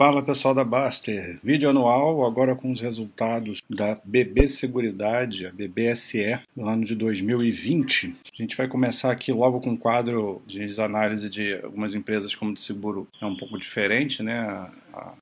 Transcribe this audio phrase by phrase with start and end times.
[0.00, 6.40] Fala pessoal da Baster, vídeo anual agora com os resultados da BB Seguridade, a BBSE,
[6.56, 8.16] no ano de 2020.
[8.32, 12.54] A gente vai começar aqui logo com um quadro de análise de algumas empresas como
[12.54, 14.70] de seguro é um pouco diferente, né?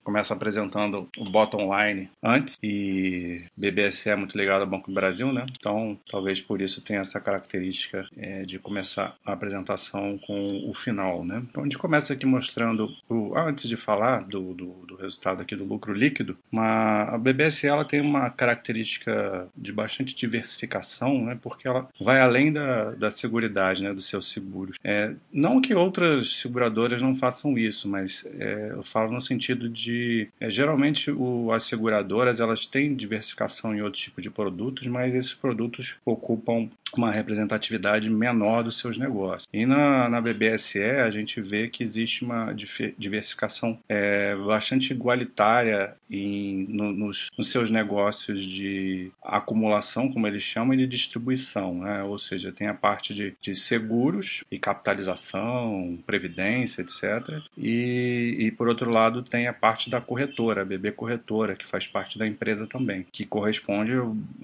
[0.02, 5.32] Começa apresentando o bottom line antes e BBSE é muito ligado ao Banco do Brasil,
[5.32, 5.46] né?
[5.58, 11.24] Então, talvez por isso tenha essa característica é, de começar a apresentação com o final,
[11.24, 11.42] né?
[11.50, 15.56] Então, a gente começa aqui mostrando, o, antes de falar do, do, do resultado aqui
[15.56, 21.38] do lucro líquido, uma, a BBSE ela tem uma característica de bastante diversificação, né?
[21.40, 23.92] Porque ela vai além da, da seguridade, né?
[23.92, 24.76] Dos seus seguros.
[24.84, 29.68] É, não que outras seguradoras não façam isso, mas é, eu falo no sentido sentido
[29.68, 35.14] de é, geralmente o, as seguradoras elas têm diversificação em outros tipos de produtos, mas
[35.14, 39.48] esses produtos ocupam uma representatividade menor dos seus negócios.
[39.52, 42.54] E na, na BBSE a gente vê que existe uma
[42.96, 50.74] diversificação é, bastante igualitária em, no, nos, nos, seus negócios de acumulação, como eles chamam,
[50.74, 51.80] e de distribuição.
[51.80, 52.02] Né?
[52.02, 57.42] Ou seja, tem a parte de, de seguros e capitalização, previdência, etc.
[57.56, 61.86] E, e, por outro lado, tem a parte da corretora, a BB Corretora, que faz
[61.86, 63.92] parte da empresa também, que corresponde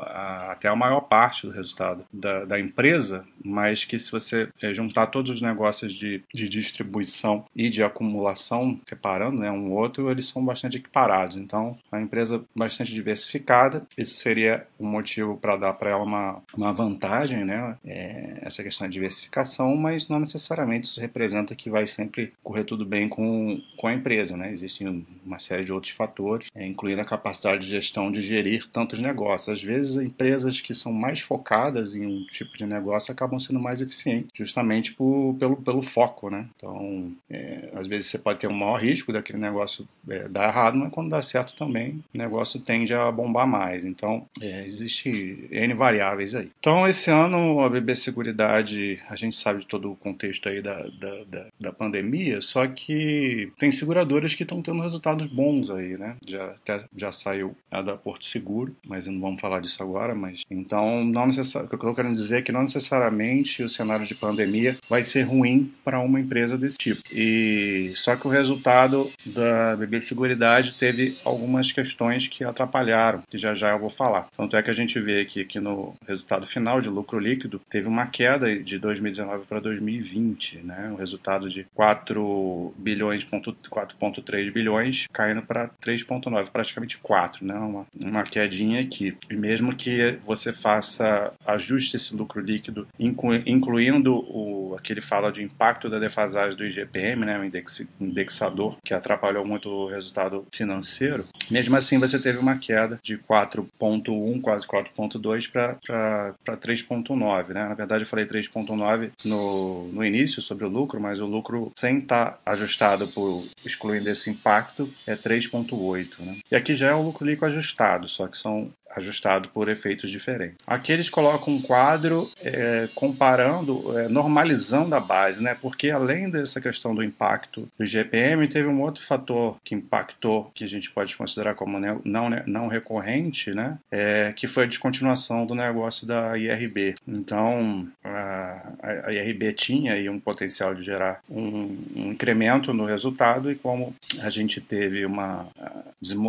[0.00, 4.72] a, até a maior parte do resultado da da, empresa, mas que se você é,
[4.72, 10.26] juntar todos os negócios de, de distribuição e de acumulação, separando né, um outro, eles
[10.26, 11.36] são bastante equiparados.
[11.36, 16.72] Então, uma empresa bastante diversificada, isso seria um motivo para dar para ela uma, uma
[16.72, 17.76] vantagem, né?
[17.84, 22.84] É, essa questão de diversificação, mas não necessariamente isso representa que vai sempre correr tudo
[22.84, 24.50] bem com, com a empresa, né?
[24.50, 29.00] Existem uma série de outros fatores, é, incluindo a capacidade de gestão de gerir tantos
[29.00, 29.48] negócios.
[29.48, 33.80] Às vezes, empresas que são mais focadas em um tipo de negócio acabam sendo mais
[33.80, 36.46] eficientes, justamente por, pelo, pelo foco, né?
[36.56, 40.76] Então, é, às vezes você pode ter um maior risco daquele negócio é, dar errado,
[40.76, 43.84] mas quando dá certo também, o negócio tende a bombar mais.
[43.84, 46.50] Então, é, existe N variáveis aí.
[46.58, 50.82] Então, esse ano, a BB Seguridade, a gente sabe de todo o contexto aí da,
[50.82, 56.16] da, da, da pandemia, só que tem seguradoras que estão tendo resultados bons aí, né?
[56.26, 56.54] Já,
[56.96, 61.26] já saiu a da Porto Seguro, mas não vamos falar disso agora, mas então, não
[61.26, 65.22] necessariamente, o que eu quero dizer que não necessariamente o cenário de pandemia vai ser
[65.22, 67.00] ruim para uma empresa desse tipo.
[67.12, 73.70] E só que o resultado da bibliotecoridade teve algumas questões que atrapalharam, que já já
[73.70, 74.28] eu vvou falar.
[74.36, 77.88] Tanto é que a gente vê aqui que no resultado final de lucro líquido teve
[77.88, 80.90] uma queda de 2019 para 2020, né?
[80.92, 87.54] Um resultado de 4 bilhões, 4.3 bilhões caindo para 3.9, praticamente 4, né?
[87.54, 89.16] Uma, uma quedinha aqui.
[89.30, 95.42] E mesmo que você faça ajustes esse lucro líquido, incluindo o que ele fala de
[95.42, 101.76] impacto da defasagem do IGPM, né, o indexador que atrapalhou muito o resultado financeiro, mesmo
[101.76, 107.48] assim você teve uma queda de 4,1, quase 4,2 para 3,9.
[107.48, 107.68] Né?
[107.68, 111.98] Na verdade, eu falei 3,9 no, no início sobre o lucro, mas o lucro sem
[111.98, 116.08] estar tá ajustado por excluindo esse impacto é 3,8.
[116.20, 116.38] Né?
[116.50, 120.56] E aqui já é o lucro líquido ajustado, só que são ajustado por efeitos diferentes.
[120.66, 125.56] Aqui eles colocam um quadro é, comparando, é, normalizando a base, né?
[125.60, 130.64] Porque além dessa questão do impacto do GPM, teve um outro fator que impactou, que
[130.64, 133.78] a gente pode considerar como não, não recorrente, né?
[133.90, 136.94] É, que foi a descontinuação do negócio da IRB.
[137.06, 143.50] Então, a, a IRB tinha aí um potencial de gerar um, um incremento no resultado
[143.50, 145.46] e como a gente teve uma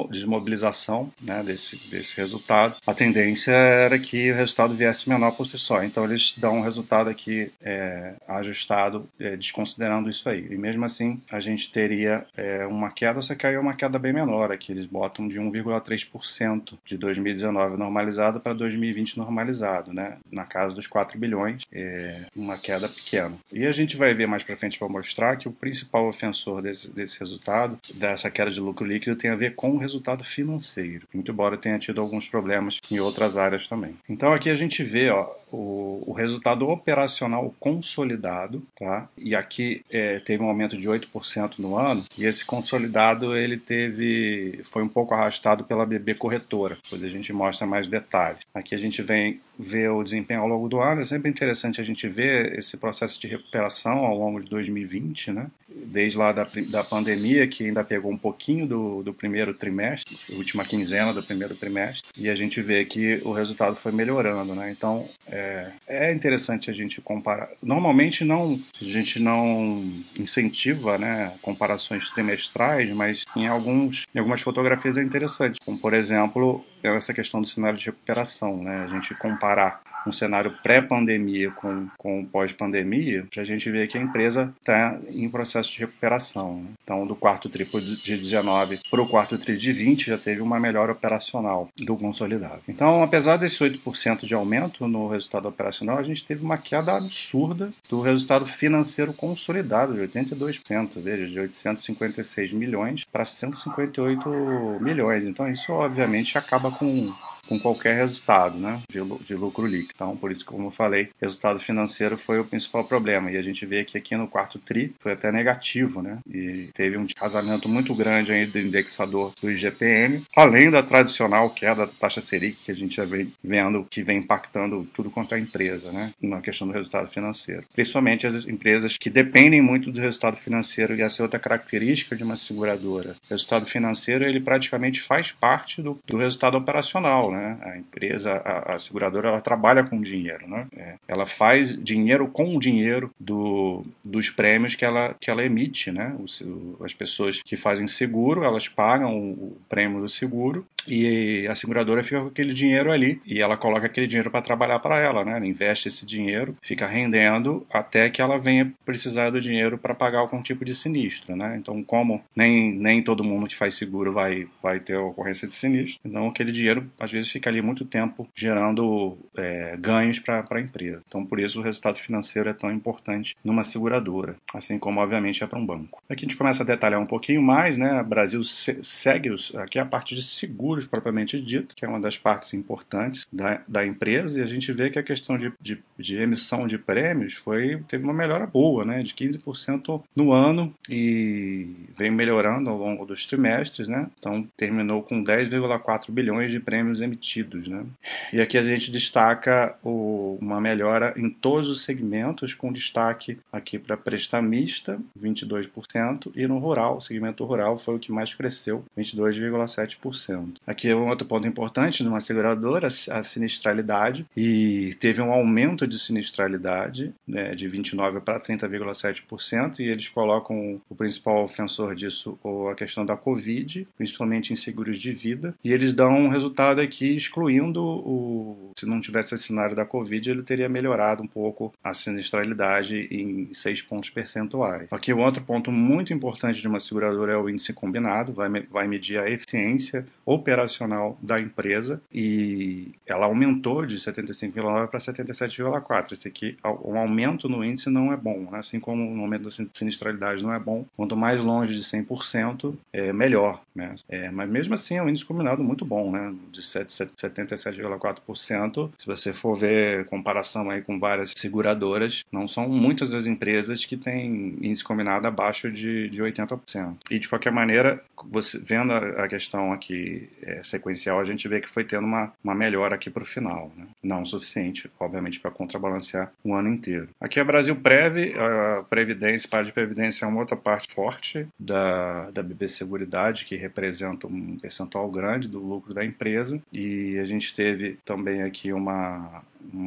[0.09, 5.47] desmobilização né, desse, desse resultado, resultado, a tendência era que o resultado viesse menor por
[5.47, 5.83] si só.
[5.83, 10.47] Então eles dão um resultado aqui é, ajustado, é, desconsiderando isso aí.
[10.49, 13.99] E mesmo assim, a gente teria é, uma queda, só que aí é uma queda
[13.99, 14.71] bem menor aqui.
[14.71, 20.17] Eles botam de 1,3% de 2019 normalizado para 2020 normalizado, né?
[20.31, 23.35] Na casa dos 4 bilhões, é uma queda pequena.
[23.51, 26.91] E a gente vai ver mais para frente para mostrar que o principal ofensor desse,
[26.93, 31.08] desse resultado, dessa queda de lucro líquido, tem a ver com o resultado financeiro.
[31.13, 33.96] Muito embora tenha tido alguns problemas em outras áreas também.
[34.09, 39.08] Então aqui a gente vê ó, o, o resultado operacional consolidado, tá?
[39.17, 44.59] E aqui é, teve um aumento de 8% no ano, e esse consolidado ele teve
[44.66, 48.41] foi um pouco arrastado pela BB corretora, depois a gente mostra mais detalhes.
[48.53, 51.85] Aqui a gente vem ver o desempenho ao longo do ano, é sempre interessante a
[51.85, 55.47] gente ver esse processo de recuperação ao longo de 2020, né?
[55.85, 60.63] Desde lá da, da pandemia, que ainda pegou um pouquinho do, do primeiro trimestre, última
[60.63, 64.72] quinzena do primeiro trimestre, e a gente vê que o resultado foi melhorando, né?
[64.72, 67.49] Então, é, é, interessante a gente comparar.
[67.61, 69.83] Normalmente não, a gente não
[70.17, 76.66] incentiva né, comparações trimestrais, mas em, alguns, em algumas fotografias é interessante, como por exemplo
[76.83, 78.83] essa questão do cenário de recuperação, né?
[78.83, 84.53] A gente comparar um cenário pré-pandemia com, com pós-pandemia, a gente ver que a empresa
[84.59, 86.61] está em processo de recuperação.
[86.61, 86.69] Né?
[86.84, 90.59] Então, do quarto tri de 19 para o quarto tri de 20, já teve uma
[90.59, 92.61] melhora operacional do consolidado.
[92.67, 97.72] Então, apesar desse 8% de aumento no resultado operacional, a gente teve uma queda absurda
[97.90, 105.25] do resultado financeiro consolidado, de 82%, veja, de 856 milhões para 158 milhões.
[105.25, 107.11] Então, isso obviamente acaba com
[107.47, 109.94] com qualquer resultado né, de, de lucro líquido.
[109.96, 113.32] Então, por isso, como eu falei, resultado financeiro foi o principal problema.
[113.32, 116.20] E a gente vê que aqui no quarto TRI foi até negativo, né?
[116.28, 121.86] E teve um descasamento muito grande aí do indexador do IGPM, além da tradicional queda
[121.86, 125.40] da taxa Selic, que a gente já vem vendo que vem impactando tudo quanto é
[125.40, 126.12] empresa, né?
[126.22, 127.64] Na questão do resultado financeiro.
[127.74, 132.24] Principalmente as empresas que dependem muito do resultado financeiro, e essa é outra característica de
[132.24, 133.16] uma seguradora.
[133.26, 137.58] O resultado financeiro, ele praticamente faz parte do, do resultado operacional, né?
[137.61, 140.67] A empresa, a, a seguradora, ela trabalha com dinheiro, né?
[140.76, 145.91] É, ela faz dinheiro com o dinheiro do, dos prêmios que ela, que ela emite,
[145.91, 146.16] né?
[146.17, 151.55] O, as pessoas que fazem seguro, elas pagam o, o prêmio do seguro e a
[151.55, 155.23] seguradora fica com aquele dinheiro ali e ela coloca aquele dinheiro para trabalhar para ela,
[155.23, 155.37] né?
[155.37, 160.20] Ela investe esse dinheiro, fica rendendo até que ela venha precisar do dinheiro para pagar
[160.20, 161.58] algum tipo de sinistro, né?
[161.58, 165.99] Então, como nem, nem todo mundo que faz seguro vai, vai ter ocorrência de sinistro,
[166.05, 171.02] então aquele dinheiro às vezes fica ali muito tempo gerando é, ganhos para a empresa.
[171.08, 175.47] Então, por isso o resultado financeiro é tão importante numa seguradora, assim como obviamente é
[175.47, 176.02] para um banco.
[176.09, 178.02] Aqui a gente começa a detalhar um pouquinho mais, né?
[178.02, 181.99] O Brasil segue os, aqui a parte de seguro seguros propriamente dito, que é uma
[181.99, 185.81] das partes importantes da, da empresa, e a gente vê que a questão de, de,
[185.97, 191.67] de emissão de prêmios foi teve uma melhora boa, né, de 15% no ano e
[191.97, 194.07] vem melhorando ao longo dos trimestres, né?
[194.19, 197.85] Então terminou com 10,4 bilhões de prêmios emitidos, né?
[198.33, 203.79] E aqui a gente destaca o, uma melhora em todos os segmentos, com destaque aqui
[203.79, 210.55] para prestamista, 22%, e no rural, o segmento rural foi o que mais cresceu, 22,7%.
[210.66, 216.00] Aqui é um outro ponto importante numa seguradora, a sinistralidade, e teve um aumento de
[216.00, 222.38] sinistralidade né, de 29% para 30,7%, e eles colocam o principal ofensor disso
[222.72, 227.16] a questão da Covid, principalmente em seguros de vida, e eles dão um resultado aqui
[227.16, 228.72] excluindo o.
[228.76, 233.53] Se não tivesse esse cenário da Covid, ele teria melhorado um pouco a sinistralidade em
[233.53, 234.88] 6 pontos percentuais.
[234.91, 238.88] Aqui, o outro ponto muito importante de uma seguradora é o índice combinado, vai, vai
[238.88, 246.13] medir a eficiência operacional operacional da empresa e ela aumentou de 75,9 para 77,4.
[246.13, 248.57] Esse aqui, um aumento no índice não é bom, né?
[248.59, 250.85] assim como o aumento da sinistralidade não é bom.
[250.96, 253.61] Quanto mais longe de 100%, é melhor.
[253.75, 253.93] Né?
[254.07, 256.34] É, mas mesmo assim é um índice combinado muito bom, né?
[256.51, 258.91] de 77,4%.
[258.98, 263.98] Se você for ver comparação aí com várias seguradoras, não são muitas as empresas que
[263.98, 266.96] têm índice combinado abaixo de, de 80%.
[267.12, 271.70] E de qualquer maneira, você vendo a questão aqui é, sequencial, a gente vê que
[271.70, 273.72] foi tendo uma, uma melhora aqui para o final.
[273.75, 273.86] Né?
[274.03, 277.10] Não o suficiente, obviamente, para contrabalancear o ano inteiro.
[277.20, 282.30] Aqui é Brasil Prev, a Previdência, parte de Previdência é uma outra parte forte da,
[282.32, 286.62] da BB Seguridade, que representa um percentual grande do lucro da empresa.
[286.72, 289.85] E a gente teve também aqui uma, uma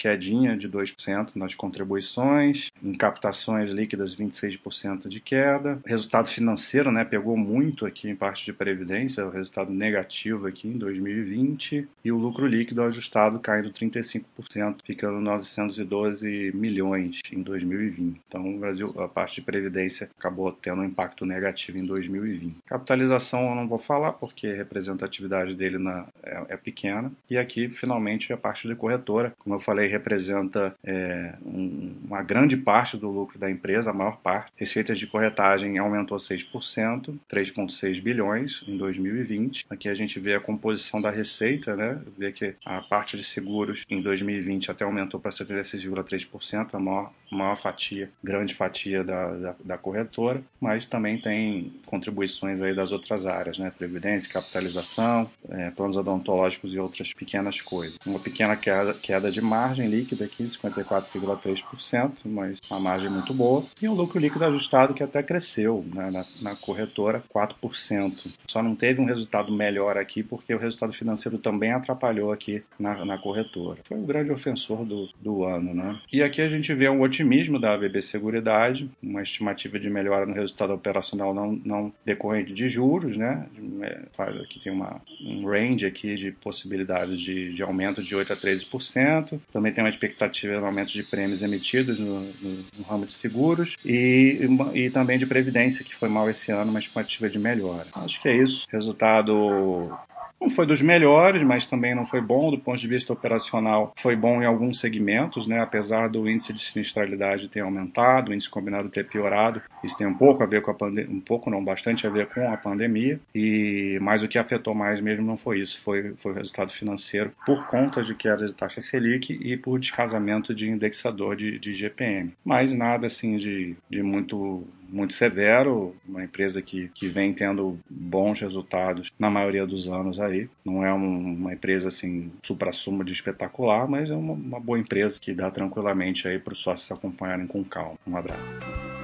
[0.00, 5.78] quedinha de 2% nas contribuições, em captações líquidas 26% de queda.
[5.84, 10.78] Resultado financeiro, né, pegou muito aqui em parte de previdência, o resultado negativo aqui em
[10.78, 18.20] 2020 e o lucro líquido ajustado caindo 35%, ficando 912 milhões em 2020.
[18.26, 22.56] Então, o Brasil, a parte de previdência acabou tendo um impacto negativo em 2020.
[22.66, 27.12] Capitalização eu não vou falar porque a representatividade dele na, é, é pequena.
[27.28, 32.56] E aqui, finalmente, a parte de corretora como eu falei, representa é, um, uma grande
[32.56, 34.52] parte do lucro da empresa, a maior parte.
[34.56, 39.66] Receitas de corretagem aumentou 6%, 3,6 bilhões em 2020.
[39.68, 42.00] Aqui a gente vê a composição da receita, né?
[42.16, 47.56] Vê que a parte de seguros em 2020 até aumentou para 76,3%, a maior, maior
[47.56, 53.58] fatia, grande fatia da, da, da corretora, mas também tem contribuições aí das outras áreas,
[53.58, 53.72] né?
[53.76, 57.98] Previdência, capitalização, é, planos odontológicos e outras pequenas coisas.
[58.06, 63.64] Uma pequena queda, queda de margem líquida aqui, 54,3%, mas uma margem muito boa.
[63.80, 68.30] E um lucro líquido ajustado que até cresceu né, na, na corretora, 4%.
[68.46, 73.04] Só não teve um resultado melhor aqui porque o resultado financeiro também atrapalhou aqui na,
[73.04, 73.80] na corretora.
[73.84, 75.74] Foi o grande ofensor do, do ano.
[75.74, 76.00] Né?
[76.12, 80.34] E aqui a gente vê um otimismo da BB Seguridade, uma estimativa de melhora no
[80.34, 83.46] resultado operacional não, não decorrente de juros, né?
[83.82, 88.32] É, faz aqui tem uma, um range aqui de possibilidades de, de aumento de 8
[88.32, 89.40] a 13%.
[89.52, 93.76] Também tem uma expectativa de aumento de prêmios emitidos no, no, no ramo de seguros
[93.84, 94.40] e,
[94.74, 97.86] e, também de previdência, que foi mal esse ano, uma estimativa de melhora.
[97.94, 98.66] Acho que é isso.
[98.70, 99.90] Resultado
[100.40, 103.92] não foi dos melhores, mas também não foi bom do ponto de vista operacional.
[103.96, 105.60] Foi bom em alguns segmentos, né?
[105.60, 109.60] apesar do índice de sinistralidade ter aumentado, o índice combinado ter piorado.
[109.84, 112.26] Isso tem um pouco a ver com a pandemia, um pouco não, bastante a ver
[112.26, 113.20] com a pandemia.
[113.34, 117.32] E mas o que afetou mais mesmo não foi isso, foi, foi o resultado financeiro
[117.44, 122.32] por conta de queda de taxa Selic e por descasamento de indexador de, de GPM.
[122.44, 128.40] Mas nada assim de, de muito muito severo, uma empresa que, que vem tendo bons
[128.40, 130.48] resultados na maioria dos anos aí.
[130.64, 135.18] Não é um, uma empresa assim supra-sumo de espetacular, mas é uma, uma boa empresa
[135.20, 137.98] que dá tranquilamente aí para os sócios acompanharem com calma.
[138.06, 138.99] Um abraço.